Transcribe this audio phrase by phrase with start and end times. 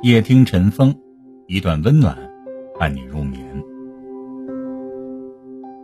[0.00, 0.94] 夜听晨风，
[1.48, 2.16] 一段温暖
[2.78, 3.42] 伴你入眠。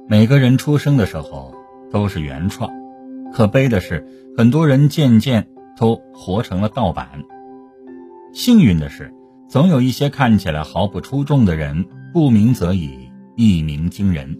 [0.08, 1.52] 每个人出生的时候
[1.90, 2.70] 都是原创，
[3.32, 4.06] 可悲的是，
[4.38, 7.08] 很多人渐渐都活成了盗版。
[8.32, 9.12] 幸运的是，
[9.48, 14.38] 总有一些看起来毫不出众的人，不鸣则已，一鸣惊人。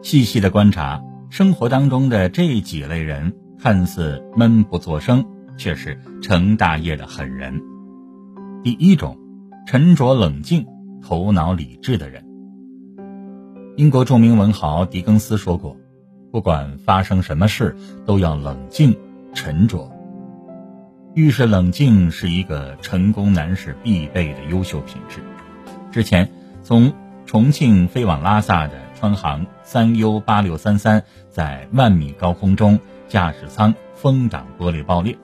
[0.00, 5.22] 细细的观察生活当中的这几类人，看似闷不作声，
[5.58, 7.60] 却是成大业的狠人。
[8.64, 9.16] 第一种，
[9.66, 10.66] 沉着冷静、
[11.00, 12.24] 头脑理智的人。
[13.76, 15.76] 英国著名文豪狄更斯说过
[16.32, 18.96] ：“不管发生什么事，都要冷静、
[19.32, 19.88] 沉着。
[21.14, 25.20] 遇事冷静是一个成功男士必备的优秀品质。”
[25.92, 26.28] 之前
[26.64, 26.92] 从
[27.26, 35.16] 重庆飞往拉萨的川航三 U 八六三三，在万米高空中，驾驶舱风挡玻璃爆裂。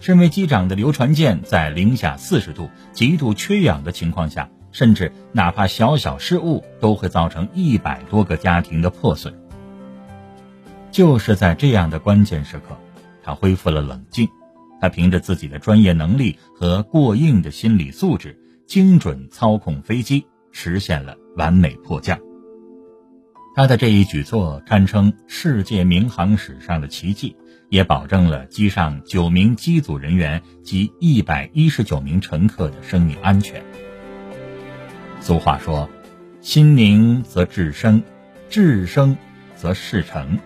[0.00, 9.30] 身为机长的刘传健，在零下四十度、极度缺氧的情况下，甚至哪怕小小失误，都会造成一百多个家庭的破碎。
[10.90, 12.78] 就是在这样的关键时刻，
[13.22, 14.26] 他恢复了冷静，
[14.80, 22.18] 他凭着自己的专业能力和过硬的心理素质，精准操控飞机，实现了完美迫降。
[23.54, 27.36] 他的这一举措堪称世界民航史上的奇迹。
[27.70, 33.62] 也保证了机上九名机组人员及一百一十九名乘客的生命安全。
[35.20, 35.88] 俗话说
[36.42, 38.02] ：“心宁则智生，
[38.48, 39.16] 智生
[39.56, 40.38] 则事成。”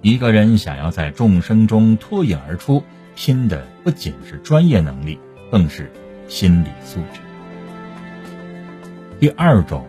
[0.00, 2.84] 一个人想要在众生中脱颖而出，
[3.16, 5.18] 拼的不仅是专业能力，
[5.50, 5.90] 更是
[6.28, 7.20] 心理素质。
[9.18, 9.88] 第二种，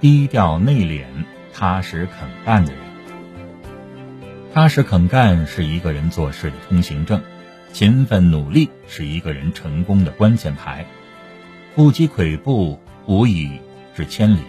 [0.00, 1.04] 低调内敛、
[1.52, 2.87] 踏实肯干的人。
[4.58, 7.22] 踏实肯干是一个人做事的通行证，
[7.72, 10.84] 勤奋努力是一个人成功的关键牌。
[11.76, 13.60] 不积跬步，无以
[13.94, 14.40] 至千里；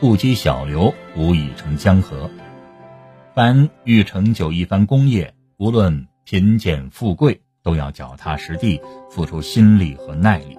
[0.00, 2.30] 不积小流，无以成江河。
[3.34, 8.78] 凡欲成就一番功业，无论贫贱富贵，都要脚踏实地，
[9.08, 10.58] 付出心力和耐力。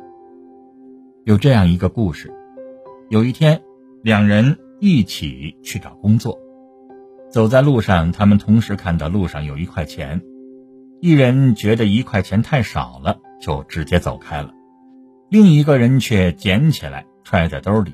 [1.25, 2.33] 有这样一个故事：
[3.11, 3.61] 有一天，
[4.01, 6.39] 两人一起去找工作。
[7.29, 10.21] 走在路上，他们同时看到路上有一块钱，
[10.99, 14.49] 一人觉得一块钱太少了，就直接走开了；
[15.29, 17.93] 另一个人却捡起来揣在兜里。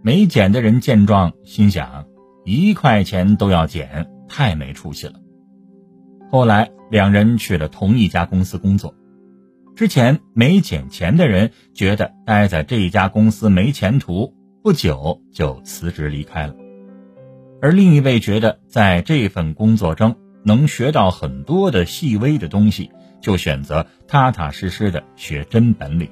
[0.00, 2.04] 没捡的人见状，心想：
[2.44, 5.14] 一块钱都要捡，太没出息了。
[6.30, 8.94] 后来两人去了同一家公司工作，
[9.74, 16.54] 之前没捡钱的人觉得待在这一家公司没前途，不久就辞职离开了。
[17.62, 22.90] 而另一位觉得在这份工作中能学到很多的细微的东西，
[23.22, 26.10] 就选择踏踏实实的学真本领。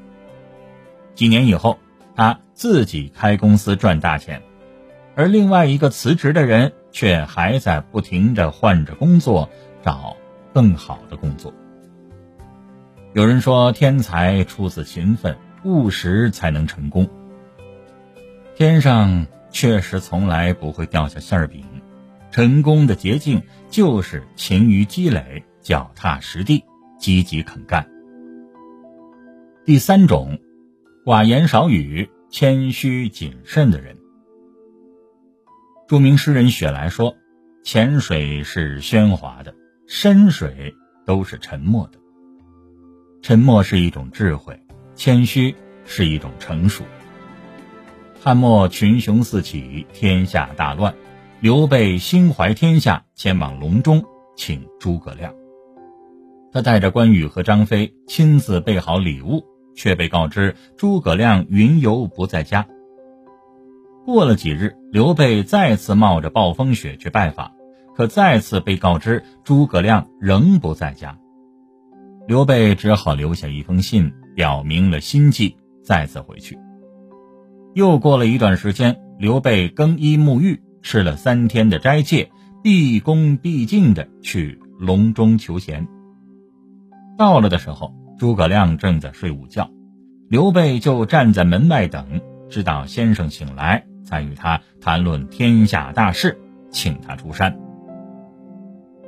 [1.14, 1.78] 几年以后，
[2.16, 4.40] 他自己开公司赚大钱，
[5.14, 9.50] 而另外一个辞职的人却还在不停的换着工作，
[9.84, 10.16] 找
[10.54, 11.52] 更好的工作。
[13.12, 17.06] 有人说，天才出自勤奋，务实才能成功。
[18.56, 19.26] 天上。
[19.52, 21.64] 确实从来不会掉下馅儿饼，
[22.30, 26.64] 成功的捷径就是勤于积累、脚踏实地、
[26.98, 27.86] 积极肯干。
[29.64, 30.40] 第三种，
[31.04, 33.96] 寡言少语、谦虚谨慎的人。
[35.86, 37.14] 著名诗人雪莱说
[37.62, 39.54] ：“浅水是喧哗的，
[39.86, 40.74] 深水
[41.04, 41.98] 都是沉默的。
[43.20, 44.58] 沉默是一种智慧，
[44.96, 45.54] 谦虚
[45.84, 46.82] 是一种成熟。”
[48.24, 50.94] 汉末群雄四起，天下大乱。
[51.40, 54.04] 刘备心怀天下，前往隆中
[54.36, 55.34] 请诸葛亮。
[56.52, 59.42] 他带着关羽和张飞亲自备好礼物，
[59.74, 62.64] 却被告知诸葛亮云游不在家。
[64.06, 67.50] 过了几日，刘备再次冒着暴风雪去拜访，
[67.96, 71.18] 可再次被告知诸葛亮仍不在家。
[72.28, 76.56] 刘备只好留下一封信，表明了心迹，再次回去。
[77.74, 82.30] 又过了一段时间，刘备更衣沐浴，吃了三天的斋戒，
[82.62, 85.88] 毕恭毕敬的去隆中求贤。
[87.16, 89.70] 到了的时候，诸葛亮正在睡午觉，
[90.28, 92.20] 刘备就站在门外等，
[92.50, 96.38] 直到先生醒来，才与他谈论天下大事，
[96.70, 97.58] 请他出山。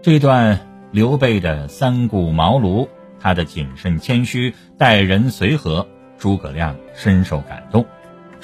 [0.00, 2.88] 这段刘备的三顾茅庐，
[3.20, 7.84] 他的谨慎谦虚，待人随和，诸葛亮深受感动。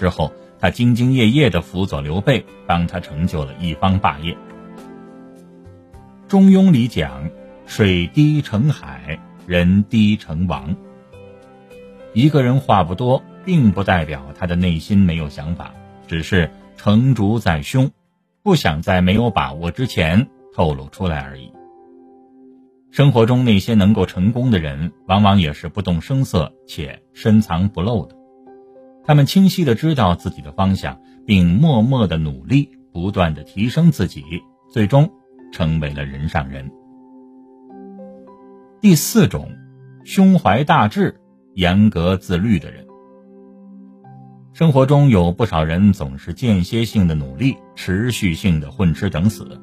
[0.00, 4.32] 之后，他兢兢业业地辅佐刘备，帮他成就了一方霸业。
[6.26, 7.28] 《中庸》里讲
[7.66, 10.74] ：“水滴成海，人低成王。”
[12.14, 15.74] 一个人话不多，并不代表他的内心没有想法，
[16.08, 17.90] 只是成竹在胸，
[18.42, 21.52] 不想在没有把握之前透露出来而已。
[22.90, 28.16] 生活中那些能够成功的人，往往也是不动声色且深藏不露的。
[29.04, 34.22] 他们清晰的知道自己的方向，并默默的努力，不断的提升自己，
[34.70, 35.10] 最终
[35.52, 36.70] 成为了人上人。
[38.80, 39.50] 第四种，
[40.04, 41.20] 胸怀大志、
[41.54, 42.86] 严格自律的人。
[44.52, 49.60] 生活中有不少人总是间歇性的努力，持续性的混吃等死，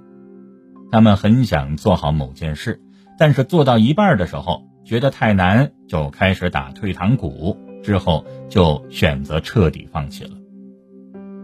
[0.91, 2.81] 他们很想做好某件事。
[3.19, 7.57] 但是做到一半的时候，觉得太难，就开始打退堂鼓，
[7.87, 10.31] 之后就选择彻底放弃了。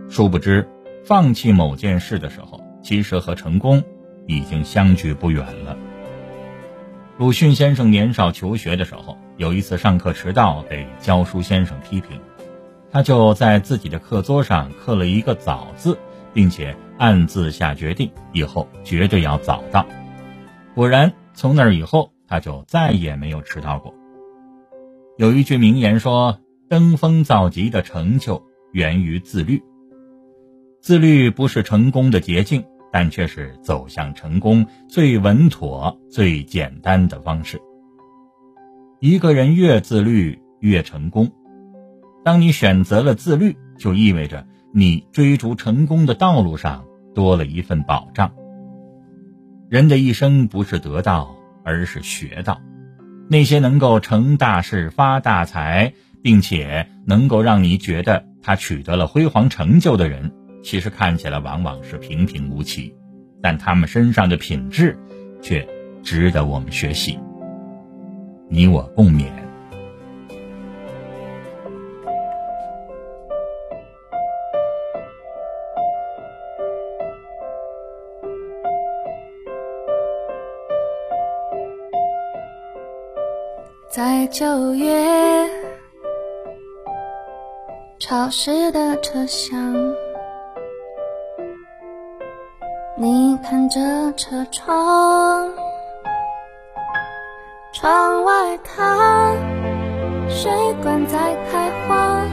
[0.10, 0.68] 殊不知，
[1.06, 3.82] 放弃某件事的时候，其实和成功
[4.28, 5.78] 已经相距不远了。
[7.18, 12.20] 鲁迅先生年少求学的时候，有一次上课迟到被教书先生批评，
[12.92, 15.98] 他就在自己的课桌上刻了一个“早”字，
[16.34, 19.86] 并且暗自下决定，以后绝对要早到。
[20.76, 21.14] 果然。
[21.36, 23.92] 从那以后，他就再也没有迟到过。
[25.18, 29.62] 有一句名言说：“登峰造极的成就源于自律。”
[30.82, 37.62] 自律不是成功的捷径，但却是走向成功最稳妥、最简单的方式。
[39.00, 41.32] 一个人越自律越成功。
[42.24, 48.34] 当你选择了自律，就意味着你追逐成功的道路上多了一份保障。
[49.70, 52.60] 人的一生不是得到，而是学到。
[53.30, 60.32] 那些能够成大事、发大财，并且能够让你觉得他取得了辉煌成就的人，
[60.64, 62.94] 其实看起来往往是平平无奇，
[63.42, 64.98] 但他们身上的品质，
[65.42, 65.68] 却
[66.04, 67.18] 值得我们学习。
[68.50, 69.26] 你我共勉。
[83.96, 85.48] 在九月
[88.00, 89.56] 潮湿的车厢，
[92.98, 93.80] 你看着
[94.14, 95.48] 车窗，
[97.72, 99.36] 窗外它
[100.28, 100.52] 水
[100.82, 102.26] 管在开花，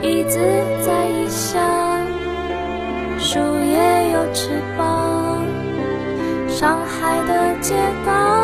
[0.00, 0.38] 椅子
[0.86, 1.60] 在异乡，
[3.18, 4.48] 树叶有翅
[4.78, 5.44] 膀，
[6.48, 7.74] 上海的街
[8.06, 8.43] 道。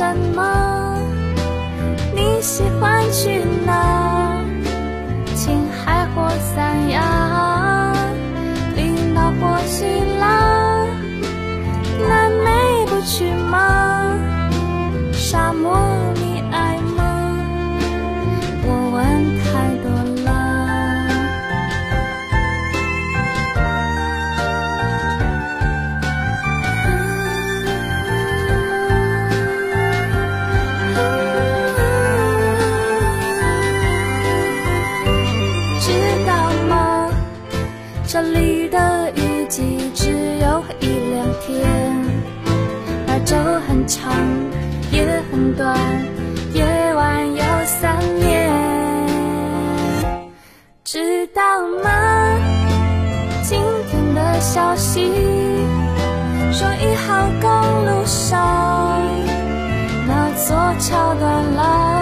[0.00, 0.96] 什么？
[2.14, 3.42] 你喜欢去
[43.80, 44.12] 很长
[44.92, 45.74] 也很短
[46.52, 46.62] 夜
[46.94, 48.52] 晚有三年
[50.84, 51.40] 知道
[51.82, 51.90] 吗？
[53.42, 53.58] 今
[53.90, 55.10] 天的消息
[56.52, 57.50] 说一号公
[57.86, 59.00] 路上
[60.06, 61.99] 那座桥断了